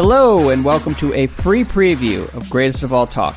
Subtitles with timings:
[0.00, 3.36] Hello, and welcome to a free preview of Greatest of All Talk.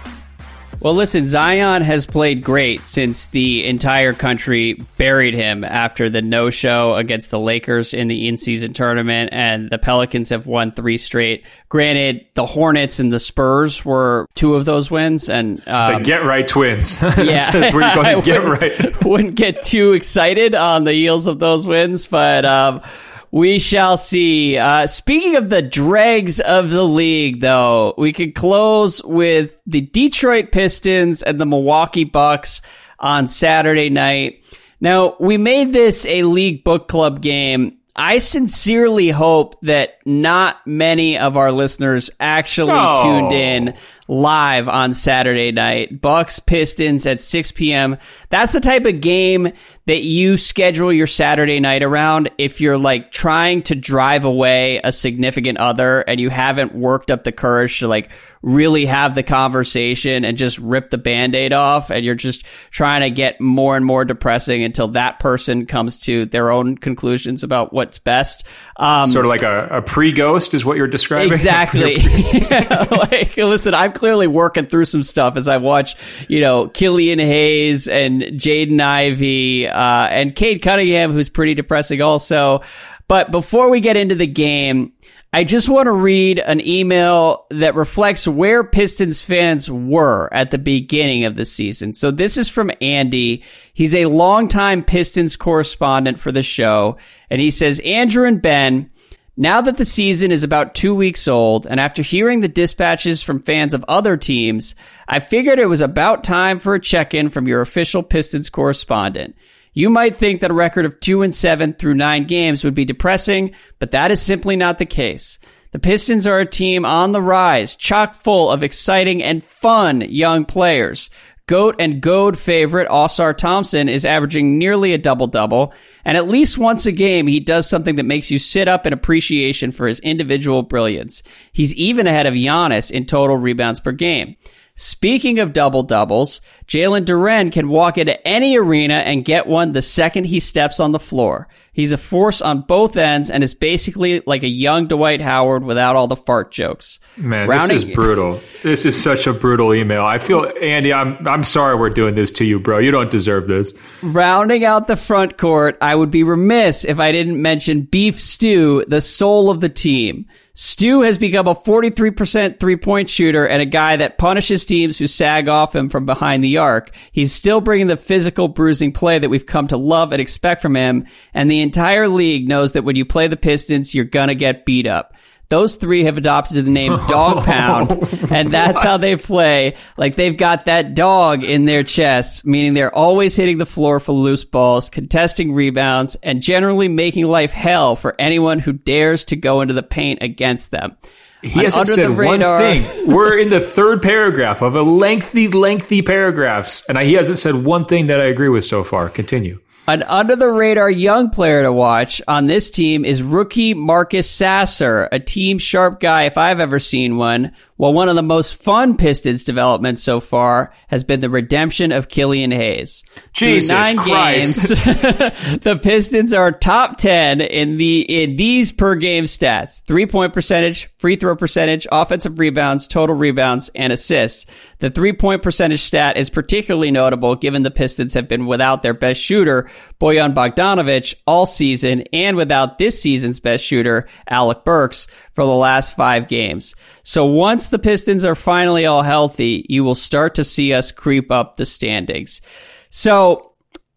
[0.79, 6.51] Well, listen, Zion has played great since the entire country buried him after the no
[6.51, 10.99] show against the Lakers in the in season tournament, and the Pelicans have won three
[10.99, 11.43] straight.
[11.67, 16.23] Granted, the Hornets and the Spurs were two of those wins, and um, the get
[16.25, 17.01] right twins.
[17.17, 19.03] Yeah, that's where you're going to get right.
[19.03, 22.45] wouldn't get too excited on the heels of those wins, but.
[22.45, 22.83] Um,
[23.31, 24.57] we shall see.
[24.57, 30.51] Uh, speaking of the dregs of the league, though, we can close with the Detroit
[30.51, 32.61] Pistons and the Milwaukee Bucks
[32.99, 34.43] on Saturday night.
[34.81, 37.77] Now, we made this a league book club game.
[37.95, 43.03] I sincerely hope that not many of our listeners actually oh.
[43.03, 43.75] tuned in
[44.07, 46.01] live on Saturday night.
[46.01, 47.97] Bucks Pistons at 6 p.m.
[48.29, 49.51] That's the type of game
[49.85, 54.91] that you schedule your Saturday night around if you're like trying to drive away a
[54.91, 58.09] significant other and you haven't worked up the courage to like
[58.43, 63.09] really have the conversation and just rip the band-aid off and you're just trying to
[63.09, 67.99] get more and more depressing until that person comes to their own conclusions about what's
[67.99, 68.45] best.
[68.77, 71.31] Um, sort of like a, a pre-ghost is what you're describing.
[71.31, 71.97] Exactly.
[72.91, 75.95] like, listen, I'm clearly working through some stuff as I watch,
[76.27, 82.61] you know, Killian Hayes and Jaden Ivey uh, and Cade Cunningham, who's pretty depressing also.
[83.07, 84.93] But before we get into the game,
[85.33, 90.57] I just want to read an email that reflects where Pistons fans were at the
[90.57, 91.93] beginning of the season.
[91.93, 93.43] So this is from Andy.
[93.73, 96.97] He's a longtime Pistons correspondent for the show.
[97.29, 98.91] And he says, Andrew and Ben,
[99.37, 103.39] now that the season is about two weeks old, and after hearing the dispatches from
[103.39, 104.75] fans of other teams,
[105.07, 109.37] I figured it was about time for a check in from your official Pistons correspondent.
[109.73, 112.85] You might think that a record of 2 and 7 through 9 games would be
[112.85, 115.39] depressing, but that is simply not the case.
[115.71, 120.43] The Pistons are a team on the rise, chock full of exciting and fun young
[120.43, 121.09] players.
[121.47, 125.73] GOAT and GOAD favorite Ausar Thompson is averaging nearly a double double,
[126.03, 128.93] and at least once a game he does something that makes you sit up in
[128.93, 131.23] appreciation for his individual brilliance.
[131.53, 134.35] He's even ahead of Giannis in total rebounds per game.
[134.81, 139.81] Speaking of double doubles, Jalen Duren can walk into any arena and get one the
[139.83, 141.47] second he steps on the floor.
[141.71, 145.95] He's a force on both ends and is basically like a young Dwight Howard without
[145.95, 146.99] all the fart jokes.
[147.15, 148.41] Man, Rounding- this is brutal.
[148.63, 150.03] This is such a brutal email.
[150.03, 152.79] I feel Andy, I'm I'm sorry we're doing this to you, bro.
[152.79, 153.73] You don't deserve this.
[154.01, 158.83] Rounding out the front court, I would be remiss if I didn't mention Beef Stew,
[158.87, 160.25] the soul of the team.
[160.63, 165.07] Stu has become a 43% three point shooter and a guy that punishes teams who
[165.07, 166.91] sag off him from behind the arc.
[167.13, 170.75] He's still bringing the physical bruising play that we've come to love and expect from
[170.75, 171.07] him.
[171.33, 174.67] And the entire league knows that when you play the Pistons, you're going to get
[174.67, 175.15] beat up.
[175.51, 177.91] Those three have adopted the name Dog Pound,
[178.31, 179.75] and that's how they play.
[179.97, 184.13] Like they've got that dog in their chest, meaning they're always hitting the floor for
[184.13, 189.59] loose balls, contesting rebounds, and generally making life hell for anyone who dares to go
[189.59, 190.95] into the paint against them.
[191.41, 193.11] He hasn't said one thing.
[193.11, 197.83] We're in the third paragraph of a lengthy, lengthy paragraphs, and he hasn't said one
[197.83, 199.09] thing that I agree with so far.
[199.09, 199.59] Continue.
[199.91, 205.09] An under the radar young player to watch on this team is rookie Marcus Sasser,
[205.11, 208.95] a team sharp guy if I've ever seen one, well, one of the most fun
[208.95, 213.03] Pistons developments so far has been the redemption of Killian Hayes.
[213.33, 214.67] Jesus nine Christ.
[214.67, 214.69] games,
[215.63, 219.81] the Pistons are top 10 in the, in these per game stats.
[219.81, 224.45] Three point percentage, free throw percentage, offensive rebounds, total rebounds, and assists.
[224.77, 228.93] The three point percentage stat is particularly notable given the Pistons have been without their
[228.93, 235.45] best shooter, Bojan Bogdanovic, all season and without this season's best shooter, Alec Burks for
[235.45, 236.75] the last five games.
[237.03, 241.31] So once the Pistons are finally all healthy, you will start to see us creep
[241.31, 242.41] up the standings.
[242.89, 243.53] So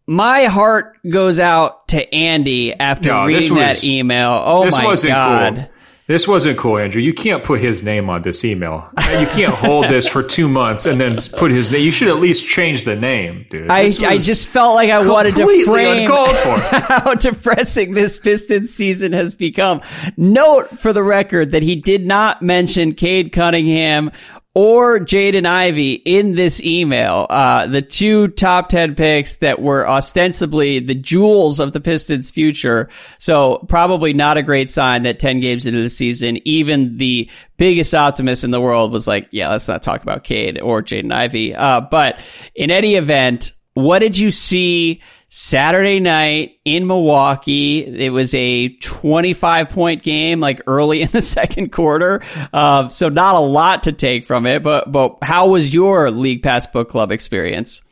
[0.07, 4.43] my heart goes out to Andy after no, reading was, that email.
[4.45, 5.55] Oh my god.
[5.55, 5.74] Cool.
[6.07, 7.01] This wasn't cool, Andrew.
[7.01, 8.91] You can't put his name on this email.
[8.99, 11.83] You can't hold this for two months and then put his name.
[11.83, 13.71] You should at least change the name, dude.
[13.71, 16.59] I, I just felt like I wanted to frame for.
[16.61, 19.81] how depressing this Pistons season has become.
[20.19, 24.13] Note for the record that he did not mention Cade Cunningham
[24.55, 27.27] or Jaden Ivey in this email.
[27.29, 32.89] Uh, the two top 10 picks that were ostensibly the jewels of the Pistons' future.
[33.19, 37.95] So probably not a great sign that 10 games into the season, even the biggest
[37.95, 41.55] optimist in the world was like, yeah, let's not talk about Cade or Jaden Ivey.
[41.55, 42.21] Uh, but
[42.55, 45.03] in any event, what did you see
[45.37, 47.85] Saturday night in Milwaukee.
[47.85, 52.23] It was a 25 point game, like early in the second quarter.
[52.53, 56.45] Uh, so not a lot to take from it, but, but how was your League
[56.45, 57.83] Pass Book Club experience?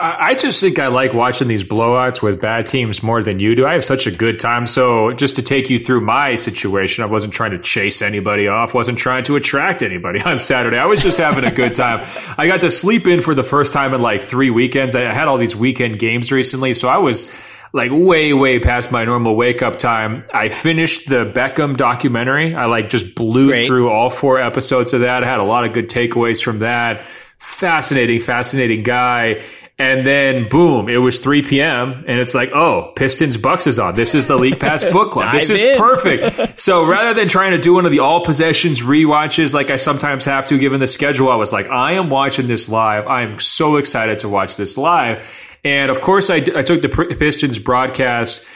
[0.00, 3.66] I just think I like watching these blowouts with bad teams more than you do.
[3.66, 4.66] I have such a good time.
[4.66, 8.72] So, just to take you through my situation, I wasn't trying to chase anybody off,
[8.72, 10.78] wasn't trying to attract anybody on Saturday.
[10.78, 12.06] I was just having a good time.
[12.38, 14.96] I got to sleep in for the first time in like three weekends.
[14.96, 16.72] I had all these weekend games recently.
[16.72, 17.34] So, I was
[17.72, 20.24] like way, way past my normal wake up time.
[20.32, 22.54] I finished the Beckham documentary.
[22.54, 23.66] I like just blew Great.
[23.66, 25.22] through all four episodes of that.
[25.22, 27.04] I had a lot of good takeaways from that.
[27.38, 29.42] Fascinating, fascinating guy
[29.80, 32.04] and then boom, it was 3 p.m.
[32.06, 33.96] and it's like, oh, Pistons Bucks is on.
[33.96, 35.32] This is the League Pass book club.
[35.32, 35.78] this is in.
[35.78, 36.58] perfect.
[36.58, 40.26] so rather than trying to do one of the all possessions re-watches like I sometimes
[40.26, 43.06] have to given the schedule, I was like, I am watching this live.
[43.06, 45.26] I am so excited to watch this live.
[45.64, 48.46] And of course, I, I took the Pistons broadcast.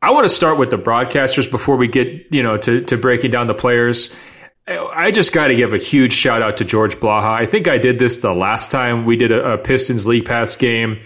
[0.00, 3.32] I want to start with the broadcasters before we get, you know, to, to breaking
[3.32, 4.14] down the players.
[4.68, 7.30] I just got to give a huge shout out to George Blaha.
[7.30, 10.56] I think I did this the last time we did a, a, Pistons League Pass
[10.56, 11.00] game.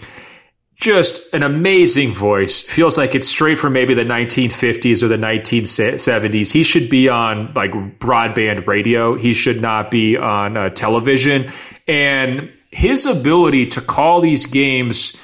[0.75, 2.61] Just an amazing voice.
[2.61, 6.51] Feels like it's straight from maybe the 1950s or the 1970s.
[6.51, 9.15] He should be on like broadband radio.
[9.15, 11.49] He should not be on uh, television.
[11.87, 15.15] And his ability to call these games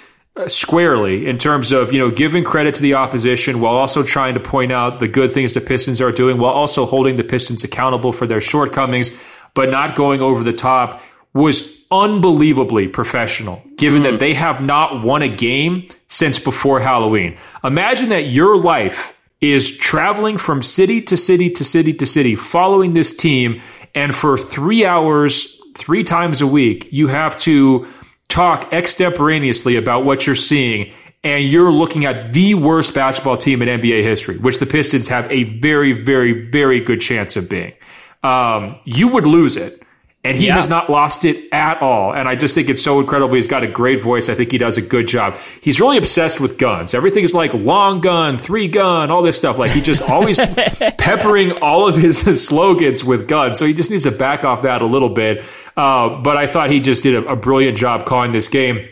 [0.47, 4.39] squarely in terms of you know giving credit to the opposition while also trying to
[4.39, 8.13] point out the good things the Pistons are doing while also holding the Pistons accountable
[8.13, 9.11] for their shortcomings
[9.53, 11.01] but not going over the top
[11.33, 14.11] was unbelievably professional given mm.
[14.11, 17.37] that they have not won a game since before Halloween.
[17.63, 22.93] Imagine that your life is traveling from city to city to city to city following
[22.93, 23.61] this team
[23.95, 27.87] and for 3 hours 3 times a week you have to
[28.29, 30.93] talk extemporaneously about what you're seeing
[31.23, 35.29] and you're looking at the worst basketball team in NBA history, which the Pistons have
[35.29, 37.73] a very, very, very good chance of being,
[38.23, 39.83] um, you would lose it.
[40.21, 40.55] And he yeah.
[40.55, 42.13] has not lost it at all.
[42.13, 43.35] And I just think it's so incredible.
[43.35, 44.27] He's got a great voice.
[44.27, 45.37] I think he does a good job.
[45.61, 46.93] He's really obsessed with guns.
[46.93, 49.57] Everything is like long gun, three gun, all this stuff.
[49.57, 50.37] Like he just always
[50.97, 53.57] peppering all of his slogans with guns.
[53.57, 55.45] So he just needs to back off that a little bit.
[55.77, 58.89] Uh, but I thought he just did a, a brilliant job calling this game.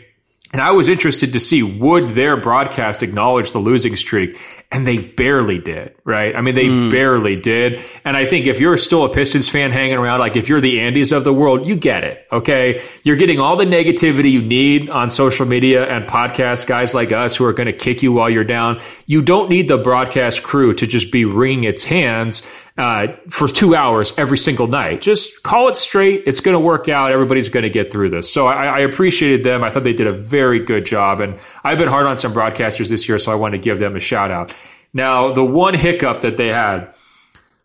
[0.52, 4.38] And I was interested to see would their broadcast acknowledge the losing streak,
[4.70, 6.36] and they barely did, right?
[6.36, 6.90] I mean, they mm.
[6.90, 7.80] barely did.
[8.04, 10.76] And I think if you're still a Pistons fan hanging around, like if you're the
[10.76, 12.82] Andys of the world, you get it, okay?
[13.02, 17.34] You're getting all the negativity you need on social media and podcasts, guys like us
[17.34, 18.78] who are going to kick you while you're down.
[19.06, 22.42] You don't need the broadcast crew to just be wringing its hands
[22.78, 25.00] uh, for two hours every single night.
[25.00, 26.22] Just call it straight.
[26.26, 27.10] It's going to work out.
[27.10, 28.32] Everybody's going to get through this.
[28.32, 29.64] So I, I, appreciated them.
[29.64, 31.20] I thought they did a very good job.
[31.20, 33.96] And I've been hard on some broadcasters this year, so I want to give them
[33.96, 34.54] a shout out.
[34.92, 36.92] Now, the one hiccup that they had.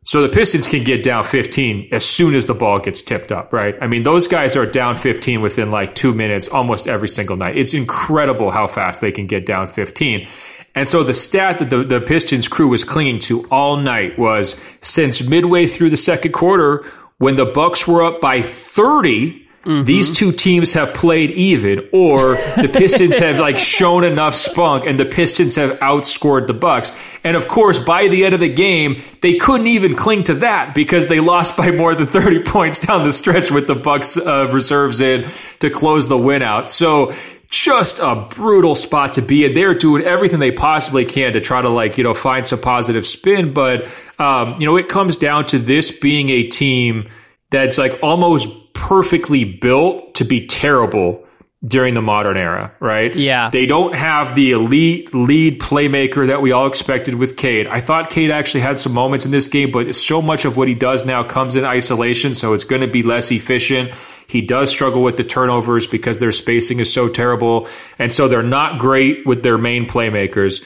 [0.05, 3.53] So the Pistons can get down 15 as soon as the ball gets tipped up,
[3.53, 3.75] right?
[3.81, 7.57] I mean, those guys are down 15 within like two minutes almost every single night.
[7.57, 10.27] It's incredible how fast they can get down 15.
[10.75, 14.59] And so the stat that the, the Pistons crew was clinging to all night was
[14.81, 16.83] since midway through the second quarter,
[17.19, 19.85] when the Bucks were up by 30, Mm-hmm.
[19.85, 24.99] These two teams have played even, or the Pistons have like shown enough spunk, and
[24.99, 26.91] the Pistons have outscored the Bucks.
[27.23, 30.75] And of course, by the end of the game, they couldn't even cling to that
[30.75, 34.49] because they lost by more than thirty points down the stretch with the Bucks uh,
[34.51, 35.25] reserves in
[35.59, 36.69] to close the win out.
[36.69, 37.13] So
[37.53, 39.53] just a brutal spot to be in.
[39.53, 43.05] They're doing everything they possibly can to try to like, you know, find some positive
[43.05, 43.53] spin.
[43.53, 47.07] But, um, you know, it comes down to this being a team
[47.53, 51.23] that's like almost perfectly built to be terrible
[51.65, 53.15] during the modern era, right?
[53.15, 53.49] Yeah.
[53.51, 57.67] They don't have the elite lead playmaker that we all expected with Cade.
[57.67, 60.67] I thought Cade actually had some moments in this game, but so much of what
[60.67, 63.93] he does now comes in isolation, so it's going to be less efficient.
[64.27, 67.67] He does struggle with the turnovers because their spacing is so terrible.
[67.99, 70.65] And so they're not great with their main playmakers.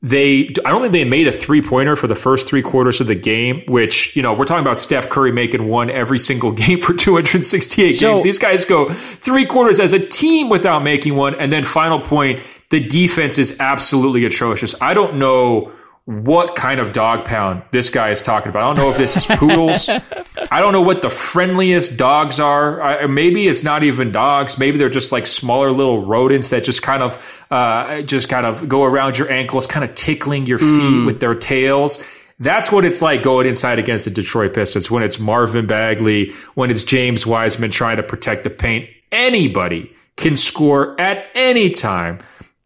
[0.00, 3.08] They, I don't think they made a three pointer for the first three quarters of
[3.08, 6.80] the game, which, you know, we're talking about Steph Curry making one every single game
[6.80, 8.22] for 268 so, games.
[8.22, 11.34] These guys go three quarters as a team without making one.
[11.34, 12.40] And then final point,
[12.70, 14.80] the defense is absolutely atrocious.
[14.80, 15.72] I don't know
[16.08, 18.62] what kind of dog pound this guy is talking about.
[18.62, 19.90] I don't know if this is poodles.
[20.50, 22.80] I don't know what the friendliest dogs are.
[22.80, 24.56] I, maybe it's not even dogs.
[24.56, 28.66] Maybe they're just like smaller little rodents that just kind of, uh, just kind of
[28.70, 31.04] go around your ankles, kind of tickling your feet mm.
[31.04, 32.02] with their tails.
[32.40, 36.70] That's what it's like going inside against the Detroit Pistons when it's Marvin Bagley, when
[36.70, 38.88] it's James Wiseman trying to protect the paint.
[39.12, 42.18] Anybody can score at any time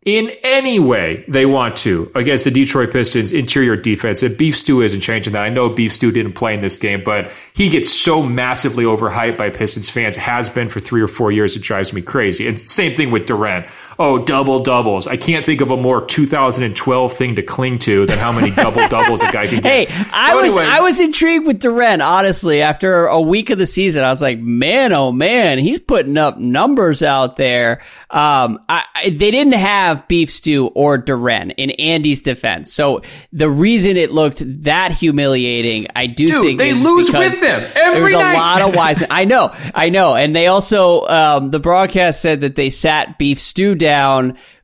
[0.05, 4.23] in any way they want to against the Detroit Pistons interior defense.
[4.23, 5.43] And Beef Stew isn't changing that.
[5.43, 9.39] I know Beef Stew didn't play in this game, but he gets so massively overhyped
[9.39, 11.55] by Pistons fans, has been for three or four years.
[11.55, 12.49] It drives me crazy.
[12.49, 13.69] And same thing with Duren.
[14.05, 15.07] Oh, double doubles.
[15.07, 18.89] I can't think of a more 2012 thing to cling to than how many double
[18.89, 19.63] doubles a guy can get.
[19.73, 24.03] Hey, I was I was intrigued with Duren, honestly, after a week of the season.
[24.03, 27.81] I was like, man, oh man, he's putting up numbers out there.
[28.11, 32.73] Um, I, I, they didn't have beef stew or Duren in Andy's defense.
[32.73, 37.71] So the reason it looked that humiliating, I do Dude, think they lose with them
[37.77, 38.35] every There's night.
[38.35, 39.09] a lot of wise men.
[39.13, 40.17] I know, I know.
[40.17, 43.92] And they also, um, the broadcast said that they sat beef stew down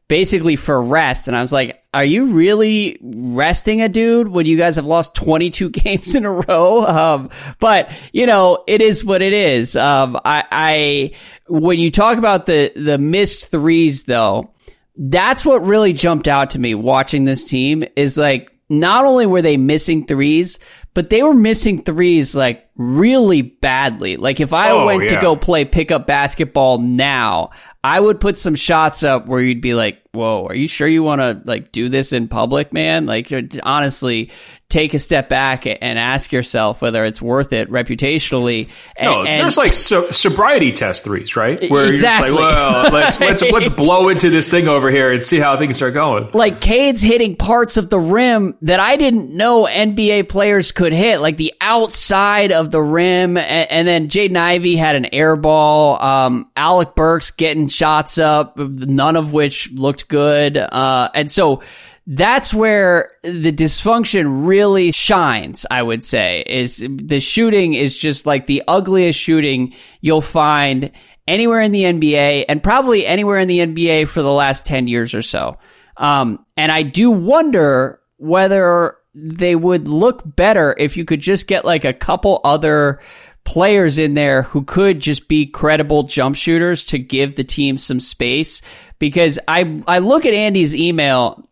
[0.09, 1.29] basically for rest.
[1.29, 5.15] And I was like, are you really resting a dude when you guys have lost
[5.15, 6.87] 22 games in a row?
[6.87, 7.31] Um,
[7.61, 9.77] but you know, it is what it is.
[9.77, 11.11] Um, I, I,
[11.49, 14.51] when you talk about the, the missed threes though,
[14.97, 19.41] that's what really jumped out to me watching this team is like, not only were
[19.41, 20.59] they missing threes,
[20.95, 24.17] but they were missing threes like really badly.
[24.17, 27.51] Like if I Oh, went to go play pickup basketball now,
[27.83, 31.03] I would put some shots up where you'd be like, "Whoa, are you sure you
[31.03, 34.31] want to like do this in public, man?" Like honestly,
[34.69, 38.69] take a step back and ask yourself whether it's worth it reputationally.
[38.97, 41.71] And, No, and- there's like so, sobriety test threes, right?
[41.71, 42.29] Where Exactly.
[42.29, 45.39] you're just like, well, let's let's let's blow into this thing over here and see
[45.39, 46.29] how things start going.
[46.35, 51.21] like Cade's hitting parts of the rim that I didn't know NBA players could hit,
[51.21, 53.37] like the outside of the rim.
[53.37, 56.01] And, and then Jaden Ivey had an air ball.
[56.01, 60.57] Um, Alec Burks getting shots up, none of which looked good.
[60.57, 61.63] Uh, and so
[62.07, 68.47] that's where the dysfunction really shines, I would say, is the shooting is just like
[68.47, 70.93] the ugliest shooting you'll find
[71.27, 75.13] anywhere in the NBA and probably anywhere in the NBA for the last 10 years
[75.13, 75.59] or so.
[75.97, 81.65] Um, and I do wonder whether they would look better if you could just get
[81.65, 83.01] like a couple other
[83.45, 88.01] players in there who could just be credible jump shooters to give the team some
[88.01, 88.63] space.
[88.99, 91.49] Because I, I look at Andy's email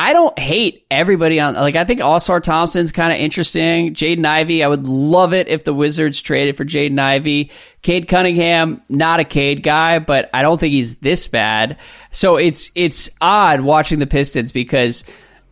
[0.00, 3.92] I don't hate everybody on like I think Ausar Thompson's kind of interesting.
[3.92, 7.50] Jaden Ivey, I would love it if the Wizards traded for Jaden Ivey.
[7.82, 11.76] Cade Cunningham, not a Cade guy, but I don't think he's this bad.
[12.12, 15.04] So it's it's odd watching the Pistons because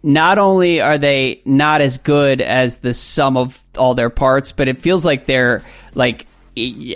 [0.03, 4.69] not only are they not as good as the sum of all their parts, but
[4.69, 5.63] it feels like they're
[5.95, 6.27] like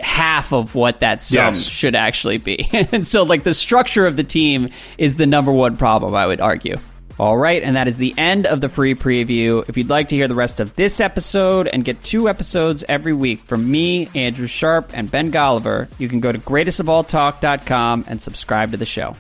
[0.02, 1.66] half of what that sum Yes.
[1.68, 2.68] should actually be.
[2.73, 6.40] and so like the structure of the team is the number one problem, I would
[6.40, 6.76] argue.
[7.21, 9.68] All right, and that is the end of the free preview.
[9.68, 13.12] If you'd like to hear the rest of this episode and get two episodes every
[13.12, 18.71] week from me, Andrew Sharp, and Ben Golliver, you can go to greatestofalltalk.com and subscribe
[18.73, 19.14] to the show.